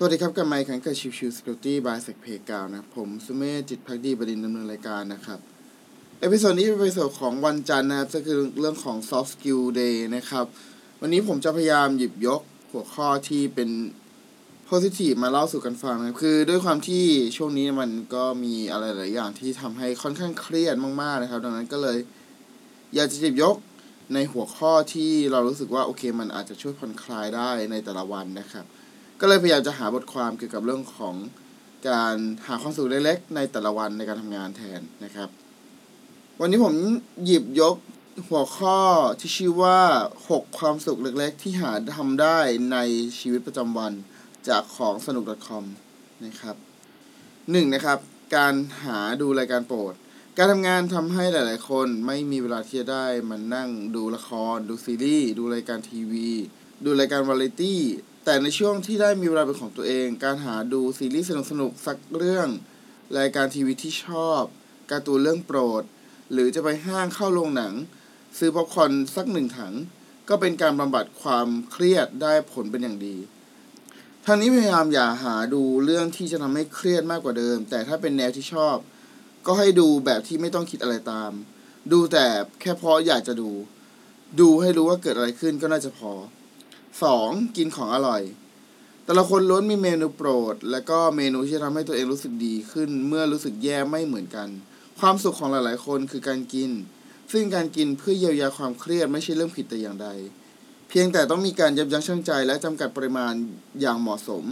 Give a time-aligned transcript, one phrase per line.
[0.00, 5.40] สวัสดีครับ กับไมค์ขันกับชิวชิวสกิลตี้บายเซกเพกาวนะผมสุเมธจิตพักดีบดินดำเนินรายการนะครับ
[6.20, 10.44] เอพิโซดนี้เป็นเอพิโซดของวันจันทร์นะครับก็คือเรื่องของ soft skill day นะครับ
[11.00, 12.40] วันนี้ผมจะพยายามหยิบยก
[12.70, 13.70] หัวข้อที่เป็น
[14.68, 17.04] positive มาเล่าสู่กันฟังนะค,คือด้วยความที่
[17.36, 21.98] ช่วงนี้มันก็มีอะไรหลายอย่างที่ทำให้ค่อนข้างเครียดมากๆนะครับ ดังนั้นก็เลย
[22.94, 23.56] อยากจะหยิบยก
[24.14, 28.66] ในหัวข้อที่เรารู้สึกว่าโอเค มันอาจจะช่วยผ่อนคลายได้ในแต่ละวันนะครับ
[29.20, 31.14] ก็เลยพยายามจะหาบทความเกี่ยวกับเรื่องของ
[31.88, 35.28] การหาความสุขเล็กๆ ในแต่ละวันในการทำงานแทนนะครับ
[36.40, 36.74] วันนี้ผม
[37.24, 37.76] หยิบยก
[38.28, 38.78] หัวข้อ
[39.20, 39.78] ที่ชื่อว่า
[40.22, 42.38] 6 ความสุขเล็กๆ ที่หาทำได้
[42.72, 42.78] ใน
[43.18, 43.92] ชีวิตประจำวัน
[44.48, 45.64] จากของสนุก .com
[46.24, 46.56] นะครับ
[47.50, 47.98] หนึ่งนะครับ
[48.36, 49.94] การหาดูรายการโปรด
[50.36, 56.30] การทำงานทำให้หลาย ๆ คนไม่มีเวลาที่จะได้มันนั่งดูละคร ดูซีรีส์ ดูรายการทีวี
[56.84, 57.82] ดูรายการวาไรตี้
[58.30, 62.48] แต่ในช่วงที่ได้มีเวลาเป็นของตัวเอง การหาดูซีรีส์สนุกๆสักเรื่อง
[63.18, 64.42] รายการทีวีที่ชอบ
[64.90, 65.82] การ์ตูนเรื่องโปรด
[66.32, 67.74] หรือจะไปห้างเข้าโรงหนัง
[68.38, 69.74] ซื้อป๊อปคอร์นสักหนึ่งถัง
[70.28, 73.16] ก็เป็นการบำบัดความเครียดได้ผลเป็นอย่างดี
[74.26, 78.76] ทางนี้พยายามอย่าหาดูเรื่องที่จะทำให้เครียดมากกว่าเดิม แต่ถ้าเป็นแนวที่ชอบ
[79.46, 81.32] ก็ให้ดูแบบที่ไม่ต้องคิดอะไรตาม
[81.92, 82.26] ดูแต่
[82.60, 83.50] แค่เพราะอยากจะดู
[84.40, 86.12] ดูให้รู้ว่าเกิดอะไรขึ้นก็น่าจะพอ
[87.06, 87.56] 2.
[87.56, 88.22] กินของอร่อย
[89.04, 94.48] แต่ละคนล้วนมีเมนูโปรด และก็เมนูที่ทำให้ตัวเองรู้สึกดีขึ้นเมื่อรู้สึกแย่ไม่เหมือนกัน
[95.00, 96.70] ความสุขของหลาย ๆ คนคือการกิน
[97.32, 100.08] ซึ่งการกินเพื่อเยียวยาความเครียดไม่ใช่เรื่องผิดแต่อย่างใด
[100.88, 103.32] เพียงแต่ต้องมีการยับยั้งชั่งใจ และจำกัดปริมาณ
[103.80, 104.44] อย่างเหมาะสม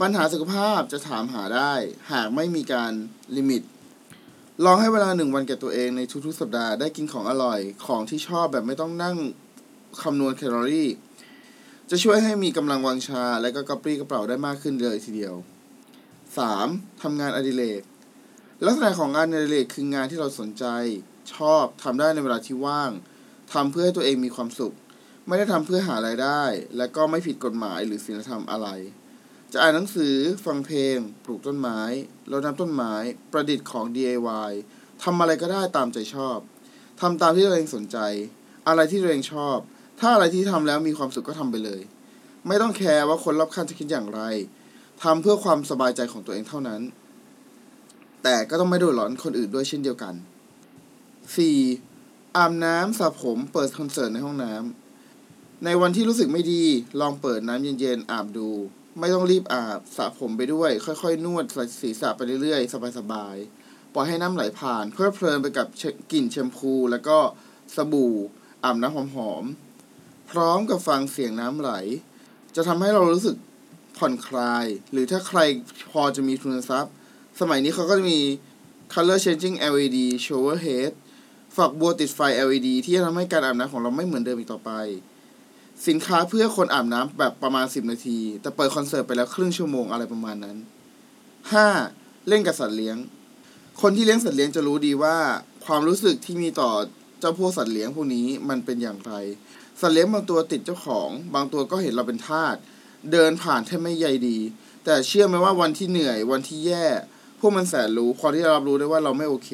[0.00, 1.72] ปัญหาสุขภาพจะถามหาได้
[2.12, 2.92] หากไม่มีการ
[3.36, 3.62] ลิมิต
[4.64, 9.16] ลองให้เวลาหนึ่งวันแก่ตัวเองในทุกๆ สัปดาห์ได้กินของอร่อย ของที่ชอบแบบไม่ต้องนั่ง
[10.02, 10.88] คำนวณแคลอรี่
[11.92, 15.34] จะช่วยให้มีกำลังวังชา และก็กระปรี้กระเป๋าได้มากขึ้นเลยทีเดียว
[16.18, 17.02] 3.
[17.02, 17.82] ทำงานอดิเรก
[18.66, 20.64] ลักษณะของงานอดิเรกคืองานที่เราสนใจ
[21.34, 22.90] ชอบทำได้ในเวลาที่ว่าง
[23.52, 24.74] ทำเพื่อให้ตัวเองมีความสุข
[25.26, 26.42] ไม่ได้ทำเพื่อหารายได้
[26.76, 28.68] และก็ไม่ผิดกฎหมายหรือศีลธรรมอะไร
[29.52, 31.80] จะอ่านหนังสือ ฟังเพลง ปลูกต้นไม้
[32.30, 32.94] รดน้ำต้นไม้
[33.32, 34.52] ประดิษฐ์ของ DIY
[35.02, 36.38] ทำอะไรก็ได้ตามใจชอบ
[37.00, 37.98] ทำตามที่ตัวเองสนใจ
[38.68, 39.58] อะไรที่ตัวเองชอบ
[40.00, 41.80] ถ้าอะไรที่ทำแล้วมีความสุขก็ทำไปเลย
[42.46, 44.20] ไม่ต้องแคร์ว่าคนรอบข้างจะคิดอย่างไร
[45.02, 46.80] ทำเพื่อความสบายใจของตัวเองเท่านั้น
[48.22, 50.14] แต่ก็ต้องไม่โดร้อนคนอื่นด้วยเช่นเดียวกัน
[51.70, 52.36] 4.
[52.36, 56.62] อาบน้ำสระผมเปิดคอนเสิร์ตในห้องน้ำในวันที่รู้สึกไม่ดี
[57.00, 58.50] ลองเปิดน้ำเย็นๆอาบดู
[58.98, 61.44] ไม่ต้องรีบอาบสระผมไปด้วย ค่อยๆ นวด
[61.80, 65.66] ศีรษะไปเรื่อยๆ สบายๆปล่อยให้น้ำไหลผ่าน เพลิดเพลินไปกับ
[66.12, 67.18] กลิ่นแชมพู แล้วก็
[67.76, 68.14] สบู่
[68.64, 68.98] อาบน้ำห
[69.30, 69.69] อมๆ
[70.30, 71.70] พร้อมกับฟังเสียงน้ำไหล
[72.56, 73.36] จะทำให้เรารู้สึก
[73.96, 75.40] ผ่อนคลาย หรือถ้าใคร
[75.90, 76.92] พอจะมีทุนทรัพย์
[77.40, 78.20] สมัยนี้เขาก็จะมี
[78.92, 80.92] color changing LED shower head
[81.56, 84.70] ฝักบัวติดไฟ LED ที่จะทำให้การอาบน้ำของเราไม่เหมือนเดิมอีกต่อไป
[85.88, 90.56] สินค้าเพื่อคนอาบน้ำแบบประมาณ 10 นาที แต่เปิดคอนเสิร์ตไปแล้วครึ่งชั่วโมงอะไรประมาณนั้น
[91.62, 92.28] 5.
[92.28, 92.96] เล่นกับสัตว์เลี้ยง
[93.80, 95.16] คนที่เลี้ยงสัตว์เลี้ยงจะรู้ดีว่า
[95.66, 96.70] ความรู้สึกที่มีต่อ
[97.20, 99.12] เจ้าพวกสัตว์เลี้ยงพวกนี้มันเป็นอย่างไร
[99.80, 102.56] สัตว์เลี้ยงบางตัวติดเจ้าของ บางตัวก็เห็นเราเป็นทาส
[103.12, 104.38] เดินผ่านแทบไม่ใยดี
[104.84, 106.86] แต่เชื่อไหมว่าวันที่เหนื่อยวันที่แย่
[107.38, 109.50] พวกมันแสนรู้ความที่เรารับรู้ได้ว่าเราไม่โอเค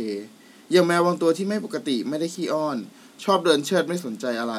[0.73, 2.77] อย่างแมวบางตัวที่ไม่ปกติไม่ได้ขี้อ้อน
[3.25, 4.55] ชอบเดินเชิดไม่สนใจอะไร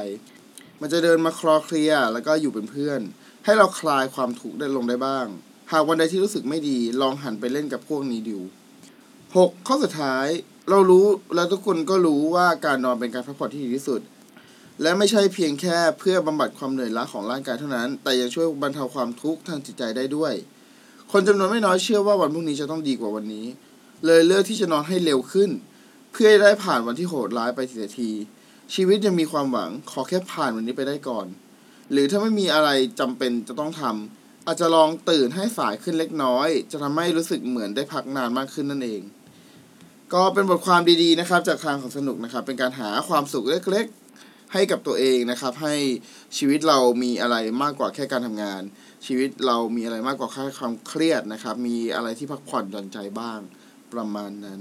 [0.82, 3.02] มันจะเดินมาคลอเคลียแล้วก็อยู่เป็นเพื่อน
[3.46, 5.28] ให้เราคลายความทุกข์ได้ลงได้บ้าง
[5.72, 8.40] หากวันใดที่รู้สึกไม่ดีลองหันไปเล่นกับพวกนี้ดู
[9.04, 9.68] 6.
[9.68, 10.28] ข้อสุดท้าย
[10.70, 14.02] เรารู้แล้วทุกคนก็รู้ว่าการนอนเป็นการพักผ่อนที่ดีที่สุด
[14.82, 20.34] และไม่ใช่เพียงแค่เพื่อบำบัดความเหนื่อยล้าของร่างกายเท่านั้น แต่ยังช่วยบรรเทาความทุกข์ทางจิตใจได้ด้วย
[21.12, 23.46] คนจำนวนไม่น้อยเชื่อว่าวันพรุ่งนี้จะต้องดีกว่าวันนี้
[24.06, 25.50] เลยเลือกที่จะนอนให้เร็วขึ้น
[26.12, 28.12] เพื่อได้ผ่านวันที่โหดร้ายไปทีละที
[28.74, 31.28] ชีวิตยังมีความหวังขอแค่ผ่านวันนี้ไปได้ก่อน
[31.92, 32.70] หรือถ้าไม่มีอะไร
[33.00, 39.02] จำเป็นจะต้องทำอาจจะลองตื่นให้สายขึ้นเล็กน้อย จะทำให้รู้สึกเหมือนได้พักนานมากขึ้นนั่นเอง
[40.14, 44.07] ก็เป็นบทความดีๆนะครับ จากทางของสนุกนะครับ เป็นการหาความสุขเล็กๆ
[44.54, 45.76] ให้กับตัวเองนะครับ ให้
[46.38, 48.62] ชีวิตเรามีอะไรมากกว่าแค่การทำงาน
[49.06, 53.40] ชีวิตเรามีอะไรมากกว่าแค่ความเครียดนะครับ มีอะไรที่พักผ่อนหย่อนใจบ้าง
[53.94, 54.60] ประมาณนั้น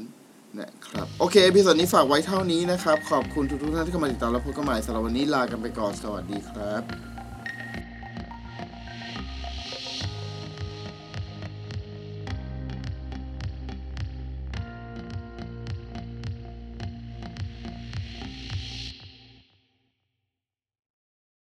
[0.60, 7.15] นะครับโอเค episode นี้ฝากไว้เท่านี้นะครับ ขอบคุณทุกท่านที่เข้ามาติดตามและพบกันใหม่สำหรับวันนี้ลากันไปก่อนสวัสดีครับ